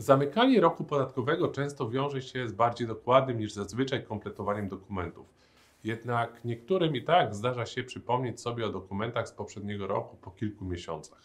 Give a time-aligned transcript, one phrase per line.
[0.00, 5.26] Zamykanie roku podatkowego często wiąże się z bardziej dokładnym niż zazwyczaj kompletowaniem dokumentów.
[5.84, 10.64] Jednak niektórym i tak zdarza się przypomnieć sobie o dokumentach z poprzedniego roku po kilku
[10.64, 11.18] miesiącach.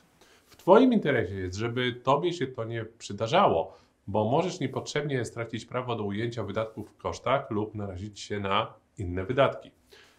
[0.48, 3.78] W Twoim interesie jest, żeby Tobie się to nie przydarzało,
[4.08, 9.26] bo możesz niepotrzebnie stracić prawo do ujęcia wydatków w kosztach lub narazić się na inne
[9.26, 9.72] wydatki.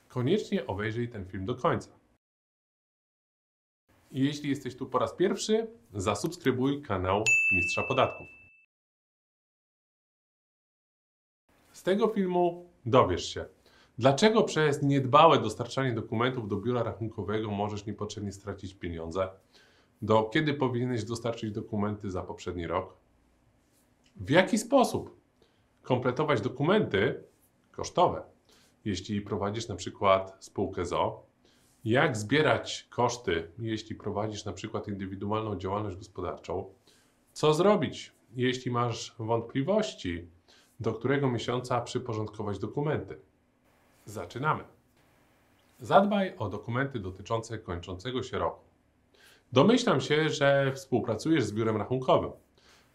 [0.08, 1.90] Koniecznie obejrzyj ten film do końca.
[4.12, 8.45] Jeśli jesteś tu po raz pierwszy, zasubskrybuj kanał Mistrza Podatków.
[11.86, 13.44] Tego filmu dowiesz się,
[13.98, 19.28] dlaczego przez niedbałe dostarczanie dokumentów do biura rachunkowego możesz niepotrzebnie stracić pieniądze,
[20.02, 22.96] do kiedy powinieneś dostarczyć dokumenty za poprzedni rok,
[24.16, 25.16] w jaki sposób
[25.82, 27.24] kompletować dokumenty
[27.72, 28.22] kosztowe,
[28.84, 31.26] jeśli prowadzisz na przykład spółkę ZO,
[31.84, 36.74] jak zbierać koszty, jeśli prowadzisz na przykład indywidualną działalność gospodarczą,
[37.32, 40.35] co zrobić, jeśli masz wątpliwości,
[40.80, 43.18] do którego miesiąca przyporządkować dokumenty.
[44.04, 44.64] Zaczynamy.
[45.80, 48.64] Zadbaj o dokumenty dotyczące kończącego się roku.
[49.52, 52.30] Domyślam się, że współpracujesz z biurem rachunkowym.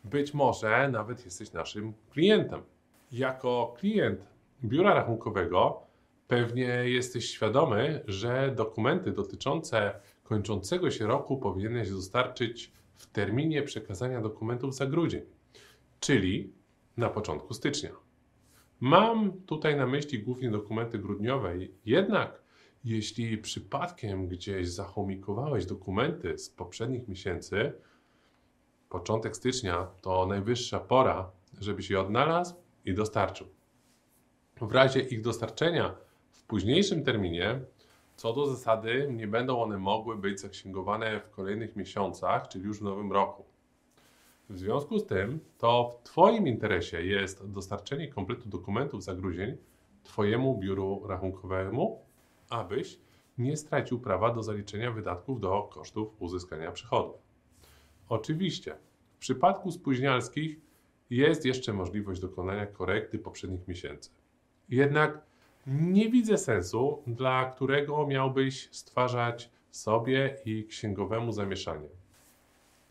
[0.03, 2.61] Być może nawet jesteś naszym klientem.
[3.11, 4.27] Jako klient
[4.64, 5.81] biura rachunkowego
[6.27, 14.75] pewnie jesteś świadomy, że dokumenty dotyczące kończącego się roku powinieneś dostarczyć w terminie przekazania dokumentów
[14.75, 15.22] za grudzień,
[16.00, 16.53] czyli
[16.97, 17.89] na początku stycznia.
[18.80, 21.53] Mam tutaj na myśli głównie dokumenty grudniowe,
[21.86, 22.42] jednak
[22.83, 27.73] jeśli przypadkiem gdzieś zachomikowałeś dokumenty z poprzednich miesięcy,
[28.89, 33.48] początek stycznia to najwyższa pora, żebyś je odnalazł i dostarczył.
[34.61, 35.95] W razie ich dostarczenia
[36.31, 37.59] w późniejszym terminie,
[38.16, 42.83] co do zasady, nie będą one mogły być zaksięgowane w kolejnych miesiącach, czyli już w
[42.83, 43.50] nowym roku.
[44.52, 49.58] W związku z tym, to w Twoim interesie jest dostarczenie kompletu dokumentów za grudzień
[50.03, 52.02] Twojemu biuru rachunkowemu,
[52.49, 52.99] abyś
[53.37, 57.15] nie stracił prawa do zaliczenia wydatków do kosztów uzyskania przychodów.
[58.09, 58.76] Oczywiście,
[59.15, 60.59] w przypadku spóźnialskich
[61.09, 64.09] jest jeszcze możliwość dokonania korekty poprzednich miesięcy.
[64.70, 65.21] Jednak
[65.67, 71.89] nie widzę sensu, dla którego miałbyś stwarzać sobie i księgowemu zamieszanie.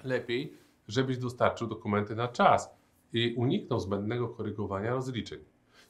[0.04, 0.59] Lepiej,
[0.90, 2.70] żebyś dostarczył dokumenty na czas
[3.12, 5.38] i uniknął zbędnego korygowania rozliczeń.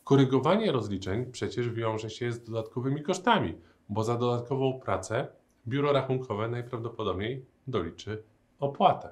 [0.05, 3.55] Korygowanie rozliczeń przecież wiąże się z dodatkowymi kosztami,
[3.89, 5.27] bo za dodatkową pracę
[5.69, 8.22] biuro rachunkowe najprawdopodobniej doliczy
[8.59, 9.09] opłatę.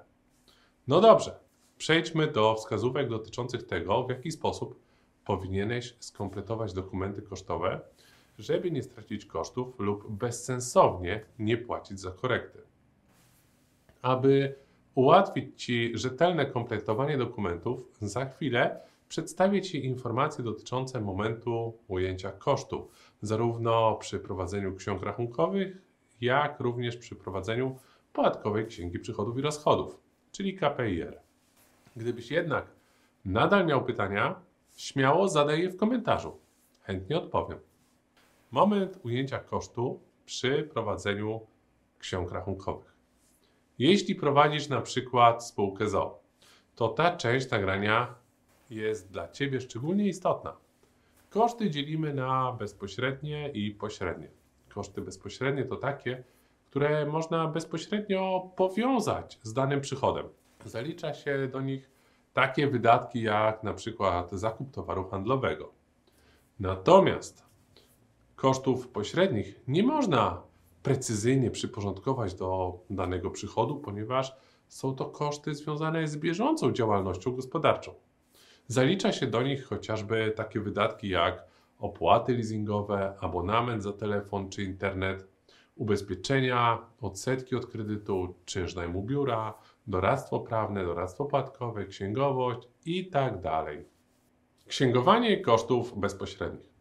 [0.89, 1.39] No dobrze,
[1.79, 4.81] przejdźmy do wskazówek dotyczących tego, w jaki sposób
[5.25, 7.81] powinieneś skompletować dokumenty kosztowe,
[8.39, 12.59] żeby nie stracić kosztów lub bezsensownie nie płacić za korekty.
[14.03, 14.55] Aby
[14.99, 22.89] ułatwić Ci rzetelne kompletowanie dokumentów, za chwilę przedstawię Ci informacje dotyczące momentu ujęcia kosztów,
[23.23, 25.83] zarówno przy prowadzeniu ksiąg rachunkowych,
[26.21, 27.79] jak również przy prowadzeniu
[28.13, 29.99] podatkowej księgi przychodów i rozchodów,
[30.33, 31.21] czyli KPIR.
[31.97, 32.67] Gdybyś jednak
[33.25, 34.41] nadal miał pytania,
[34.77, 36.37] śmiało zadaj je w komentarzu.
[36.83, 37.59] Chętnie odpowiem.
[38.51, 41.41] Moment ujęcia kosztu przy prowadzeniu
[41.99, 42.98] ksiąg rachunkowych.
[43.79, 46.21] Jeśli prowadzisz na przykład spółkę ZO,
[46.75, 48.15] to ta część nagrania
[48.71, 50.57] jest dla Ciebie szczególnie istotna.
[51.31, 54.29] Koszty dzielimy na bezpośrednie i pośrednie.
[54.69, 56.25] Koszty bezpośrednie to takie,
[56.67, 60.29] które można bezpośrednio powiązać z danym przychodem.
[60.65, 61.91] Zalicza się do nich
[62.33, 65.73] takie wydatki jak na przykład zakup towaru handlowego.
[66.61, 67.47] Natomiast
[68.37, 70.48] kosztów pośrednich nie można
[70.83, 74.37] precyzyjnie przyporządkować do danego przychodu, ponieważ
[74.69, 77.95] są to koszty związane z bieżącą działalnością gospodarczą.
[78.67, 81.45] Zalicza się do nich chociażby takie wydatki jak
[81.79, 85.29] opłaty leasingowe, abonament za telefon czy internet,
[85.77, 89.55] ubezpieczenia, odsetki od kredytu, czynsz najmu biura,
[89.87, 93.41] doradztwo prawne, doradztwo płatkowe, księgowość itd.
[93.41, 93.67] Tak
[94.67, 96.78] Księgowanie kosztów bezpośrednich.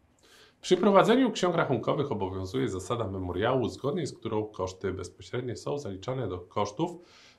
[0.62, 6.40] Przy prowadzeniu ksiąg rachunkowych obowiązuje zasada memoriału, zgodnie z którą koszty bezpośrednie są zaliczane do
[6.40, 6.92] kosztów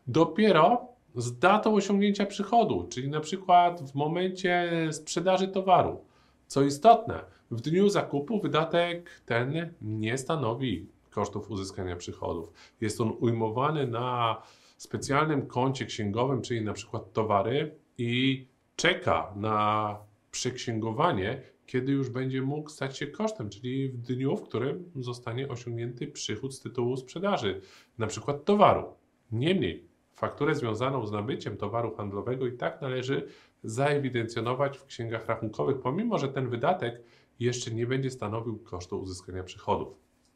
[0.06, 0.86] dopiero
[1.16, 6.04] z datą osiągnięcia przychodu, czyli na przykład w momencie sprzedaży towaru.
[6.46, 12.52] Co istotne, w dniu zakupu wydatek ten nie stanowi kosztów uzyskania przychodów.
[12.80, 14.36] Jest on ujmowany na
[14.76, 19.96] specjalnym koncie księgowym, czyli na przykład towary i czeka na
[20.30, 26.06] przeksięgowanie, kiedy już będzie mógł stać się kosztem, czyli w dniu, w którym zostanie osiągnięty
[26.06, 27.60] przychód z tytułu sprzedaży,
[27.98, 28.84] na przykład towaru.
[29.32, 29.88] Niemniej
[30.18, 33.28] Fakturę związaną z nabyciem towaru handlowego i tak należy
[33.64, 37.02] zaewidencjonować w księgach rachunkowych, pomimo że ten wydatek
[37.40, 39.88] jeszcze nie będzie stanowił kosztu uzyskania przychodów.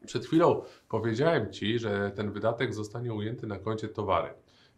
[0.06, 4.28] Przed chwilą powiedziałem Ci, że ten wydatek zostanie ujęty na koncie towary.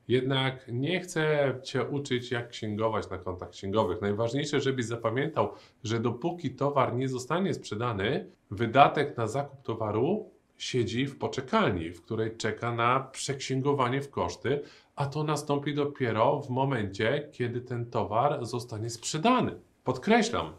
[0.09, 4.01] Jednak nie chcę Cię uczyć, jak księgować na kontach księgowych.
[4.01, 5.53] Najważniejsze, żebyś zapamiętał,
[5.85, 12.37] że dopóki towar nie zostanie sprzedany, wydatek na zakup towaru siedzi w poczekalni, w której
[12.37, 14.61] czeka na przeksięgowanie w koszty,
[14.97, 19.55] a to nastąpi dopiero w momencie, kiedy ten towar zostanie sprzedany.
[19.85, 20.53] Podkreślam,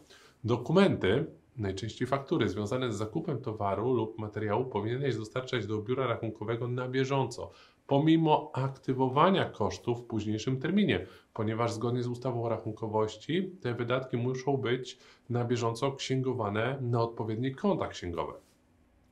[0.44, 1.26] dokumenty,
[1.56, 7.50] najczęściej faktury związane z zakupem towaru lub materiału powinieneś dostarczać do biura rachunkowego na bieżąco,
[7.86, 14.56] pomimo aktywowania kosztów w późniejszym terminie, ponieważ zgodnie z ustawą o rachunkowości te wydatki muszą
[14.56, 14.98] być
[15.30, 18.32] na bieżąco księgowane na odpowiednich kontach księgowe.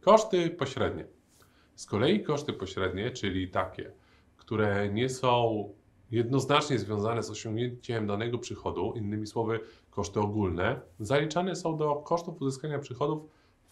[0.01, 1.07] Koszty pośrednie.
[1.75, 3.93] Z kolei koszty pośrednie, czyli takie,
[4.37, 5.69] które nie są
[6.11, 9.61] jednoznacznie związane z osiągnięciem danego przychodu, innymi słowy
[9.91, 13.23] koszty ogólne, zaliczane są do kosztów uzyskania przychodów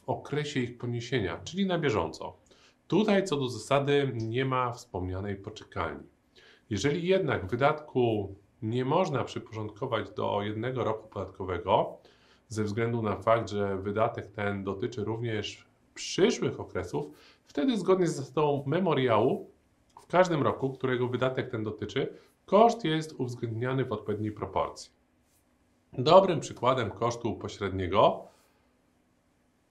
[0.01, 2.42] w okresie ich poniesienia, czyli na bieżąco.
[2.93, 6.07] Tutaj co do zasady nie ma wspomnianej poczekalni.
[6.71, 11.99] Jeżeli jednak wydatku nie można przyporządkować do jednego roku podatkowego,
[12.49, 17.07] ze względu na fakt, że wydatek ten dotyczy również przyszłych okresów,
[17.45, 19.51] wtedy zgodnie z zasadą memoriału
[20.03, 22.15] w każdym roku, którego wydatek ten dotyczy,
[22.47, 24.93] koszt jest uwzględniany w odpowiedniej proporcji.
[25.93, 28.32] Dobrym przykładem kosztu pośredniego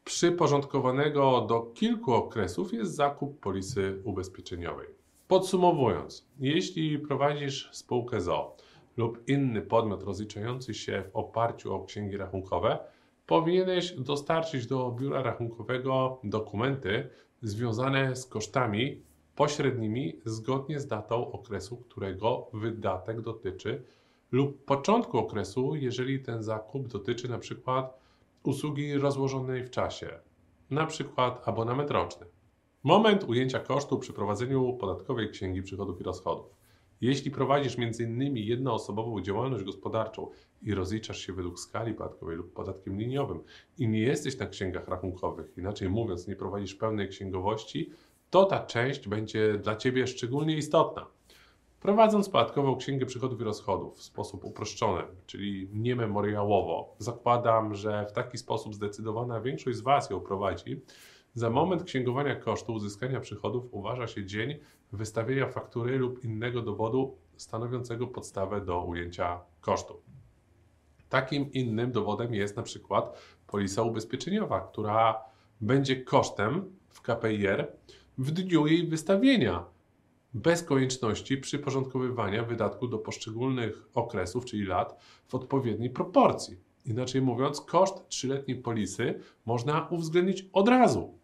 [0.03, 4.87] przyporządkowanego do kilku okresów jest zakup polisy ubezpieczeniowej.
[5.27, 8.55] Podsumowując, jeśli prowadzisz spółkę ZO
[8.97, 12.79] lub inny podmiot rozliczający się w oparciu o księgi rachunkowe,
[13.27, 17.09] powinieneś dostarczyć do biura rachunkowego dokumenty
[17.41, 19.01] związane z kosztami
[19.35, 23.83] pośrednimi zgodnie z datą okresu, którego wydatek dotyczy,
[24.31, 28.00] lub początku okresu, jeżeli ten zakup dotyczy na przykład
[28.43, 30.19] usługi rozłożonej w czasie,
[30.69, 32.25] na przykład abonament roczny.
[32.83, 36.61] Moment ujęcia kosztu przy prowadzeniu podatkowej księgi przychodów i rozchodów.
[37.01, 38.37] Jeśli prowadzisz m.in.
[38.37, 40.29] jednoosobową działalność gospodarczą
[40.61, 43.43] i rozliczasz się według skali podatkowej lub podatkiem liniowym
[43.77, 47.89] i nie jesteś na księgach rachunkowych, inaczej mówiąc, nie prowadzisz pełnej księgowości,
[48.29, 51.07] to ta część będzie dla Ciebie szczególnie istotna.
[51.81, 58.37] Prowadząc podatkową księgę przychodów i rozchodów w sposób uproszczony, czyli niememoriałowo, zakładam, że w taki
[58.37, 60.81] sposób zdecydowana większość z Was ją prowadzi.
[61.33, 64.59] Za moment księgowania kosztu uzyskania przychodów uważa się dzień
[64.91, 70.01] wystawienia faktury lub innego dowodu stanowiącego podstawę do ujęcia kosztu.
[71.09, 75.21] Takim innym dowodem jest na przykład polisa ubezpieczeniowa, która
[75.61, 77.71] będzie kosztem w KPIR
[78.17, 79.65] w dniu jej wystawienia,
[80.33, 86.57] bez konieczności przyporządkowywania wydatku do poszczególnych okresów, czyli lat, w odpowiedniej proporcji.
[86.85, 91.17] Inaczej mówiąc, koszt trzyletniej polisy można uwzględnić od razu.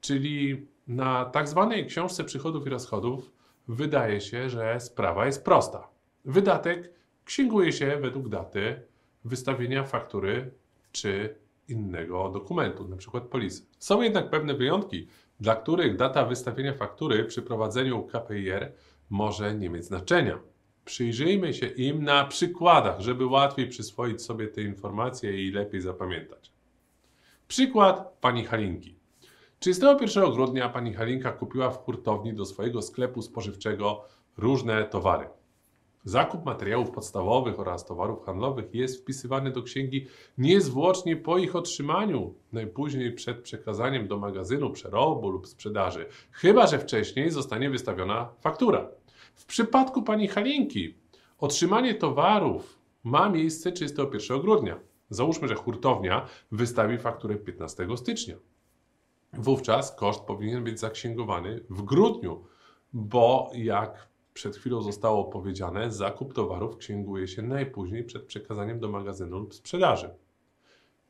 [0.00, 3.32] Czyli na tak zwanej książce przychodów i rozchodów
[3.68, 5.88] wydaje się, że sprawa jest prosta.
[6.24, 6.92] Wydatek
[7.24, 8.82] księguje się według daty
[9.24, 10.50] wystawienia faktury
[10.92, 11.34] czy
[11.68, 13.20] innego dokumentu, np.
[13.20, 13.66] polisy.
[13.78, 15.06] Są jednak pewne wyjątki,
[15.40, 18.72] dla których data wystawienia faktury przy prowadzeniu KPIR
[19.10, 20.38] może nie mieć znaczenia.
[20.84, 26.52] Przyjrzyjmy się im na przykładach, żeby łatwiej przyswoić sobie te informacje i lepiej zapamiętać.
[27.48, 28.96] Przykład pani Halinki.
[29.58, 34.04] 31 grudnia pani Halinka kupiła w hurtowni do swojego sklepu spożywczego
[34.36, 35.26] różne towary.
[36.04, 40.06] Zakup materiałów podstawowych oraz towarów handlowych jest wpisywany do księgi
[40.38, 47.30] niezwłocznie po ich otrzymaniu, najpóźniej przed przekazaniem do magazynu przerobu lub sprzedaży, chyba że wcześniej
[47.30, 48.88] zostanie wystawiona faktura.
[49.34, 50.94] W przypadku pani Halinki
[51.38, 54.80] otrzymanie towarów ma miejsce 31 grudnia.
[55.10, 58.36] Załóżmy, że hurtownia wystawi fakturę 15 stycznia.
[59.32, 62.44] Wówczas koszt powinien być zaksięgowany w grudniu,
[62.92, 69.38] bo jak przed chwilą zostało powiedziane, zakup towarów księguje się najpóźniej przed przekazaniem do magazynu
[69.38, 70.10] lub sprzedaży.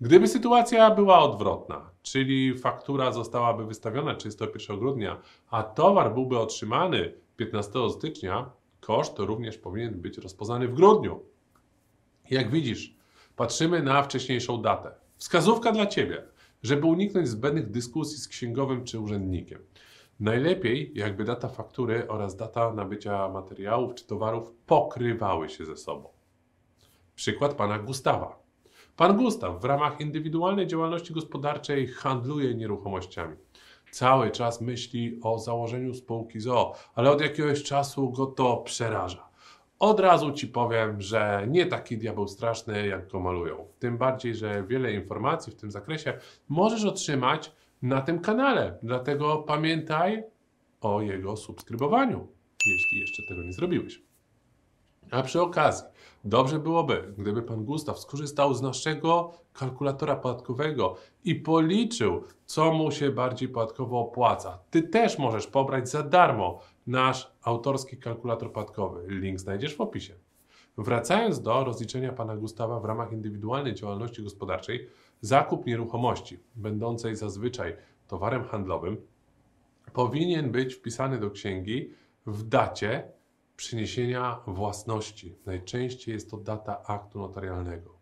[0.01, 7.91] Gdyby sytuacja była odwrotna, czyli faktura zostałaby wystawiona 31 grudnia, a towar byłby otrzymany 15
[7.91, 8.51] stycznia,
[8.81, 11.21] koszt również powinien być rozpoznany w grudniu.
[12.31, 12.97] Jak widzisz,
[13.37, 14.95] patrzymy na wcześniejszą datę.
[15.17, 16.25] Wskazówka dla Ciebie,
[16.63, 19.59] żeby uniknąć zbędnych dyskusji z księgowym czy urzędnikiem.
[20.21, 26.09] Najlepiej, jakby data faktury oraz data nabycia materiałów czy towarów pokrywały się ze sobą.
[27.15, 28.45] Przykład pana Gustawa.
[28.97, 33.37] Pan Gustaw w ramach indywidualnej działalności gospodarczej handluje nieruchomościami.
[33.91, 39.29] cały czas myśli o założeniu spółki ZOO, ale od jakiegoś czasu go to przeraża.
[39.79, 43.67] Od razu Ci powiem, że nie taki diabeł straszny, jak go malują.
[43.79, 46.19] Tym bardziej, że wiele informacji w tym zakresie
[46.49, 47.53] możesz otrzymać
[47.85, 48.79] na tym kanale.
[48.83, 50.25] Dlatego pamiętaj
[50.81, 52.29] o jego subskrybowaniu,
[52.67, 54.03] jeśli jeszcze tego nie zrobiłeś.
[55.11, 55.87] A przy okazji,
[56.25, 63.11] dobrze byłoby, gdyby pan Gustaw skorzystał z naszego kalkulatora podatkowego i policzył, co mu się
[63.11, 64.59] bardziej podatkowo opłaca.
[64.71, 69.05] Ty też możesz pobrać za darmo nasz autorski kalkulator podatkowy.
[69.09, 70.15] Link znajdziesz w opisie.
[70.79, 74.89] Wracając do rozliczenia pana Gustawa w ramach indywidualnej działalności gospodarczej,
[75.25, 77.77] zakup nieruchomości, będącej zazwyczaj
[78.09, 78.97] towarem handlowym,
[79.93, 81.91] powinien być wpisany do księgi
[82.27, 83.13] w dacie
[83.57, 85.37] przyniesienia własności.
[85.47, 87.95] Najczęściej jest to data aktu notarialnego.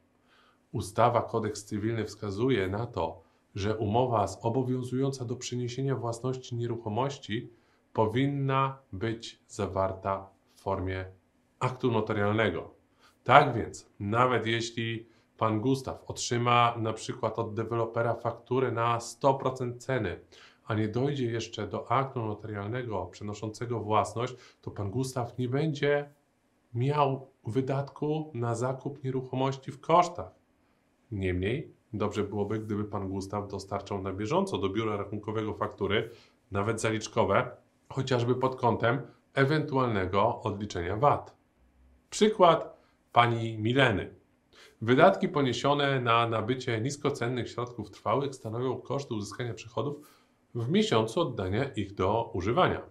[0.73, 3.23] Ustawa Kodeks Cywilny wskazuje na to,
[3.55, 7.51] że umowa zobowiązująca do przeniesienia własności nieruchomości
[7.93, 11.05] powinna być zawarta w formie
[11.59, 12.75] aktu notarialnego.
[13.25, 15.12] Tak więc, nawet jeśli
[15.43, 20.21] pan Gustaw otrzyma na przykład od dewelopera fakturę na 100% ceny,
[20.65, 26.11] a nie dojdzie jeszcze do aktu notarialnego przenoszącego własność, to pan Gustaw nie będzie
[26.75, 30.31] miał wydatku na zakup nieruchomości w kosztach.
[31.13, 36.11] Niemniej, dobrze byłoby, gdyby pan Gustaw dostarczał na bieżąco do biura rachunkowego faktury,
[36.51, 37.57] nawet zaliczkowe,
[37.89, 39.03] chociażby pod kątem
[39.35, 41.37] ewentualnego odliczenia VAT.
[42.11, 42.77] Przykład
[43.13, 44.22] pani Mileny.
[44.83, 49.97] Wydatki poniesione na nabycie niskocennych środków trwałych stanowią koszty uzyskania przychodów
[50.55, 52.83] w miesiącu oddania ich do używania.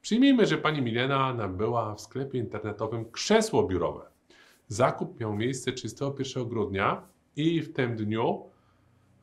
[0.00, 4.10] Przyjmijmy, że pani Milena nabyła w sklepie internetowym krzesło biurowe.
[4.68, 7.02] Zakup miał miejsce 31 grudnia
[7.36, 8.44] i w tym dniu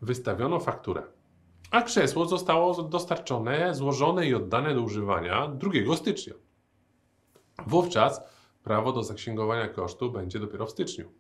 [0.02, 1.04] wystawiono fakturę.
[1.72, 6.34] A krzesło zostało dostarczone, złożone i oddane do używania 2 stycznia.
[7.68, 8.22] Wówczas
[8.64, 11.12] prawo do zaksięgowania kosztu będzie dopiero w styczniu.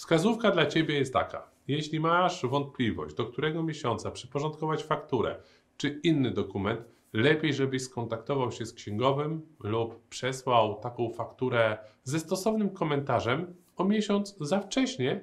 [0.00, 1.50] Wskazówka dla Ciebie jest taka.
[1.68, 5.36] Jeśli masz wątpliwość, do którego miesiąca przyporządkować fakturę
[5.76, 6.80] czy inny dokument,
[7.12, 14.36] lepiej, żebyś skontaktował się z księgowym lub przesłał taką fakturę ze stosownym komentarzem o miesiąc
[14.40, 15.20] za wcześnie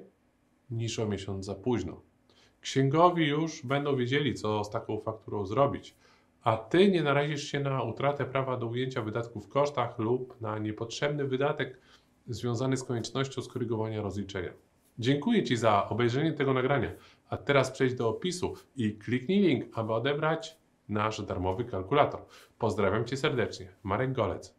[0.70, 2.00] niż o miesiąc za późno.
[2.60, 5.94] Księgowi już będą wiedzieli, co z taką fakturą zrobić,
[6.42, 10.58] a ty nie narazisz się na utratę prawa do ujęcia wydatków w kosztach lub na
[10.58, 11.80] niepotrzebny wydatek
[12.28, 14.67] związany z koniecznością skorygowania rozliczenia.
[14.98, 16.90] Dziękuję Ci za obejrzenie tego nagrania.
[17.30, 20.56] A teraz przejdź do opisu i kliknij link, aby odebrać
[20.88, 22.20] nasz darmowy kalkulator.
[22.58, 23.68] Pozdrawiam Cię serdecznie.
[23.82, 24.57] Marek Golec.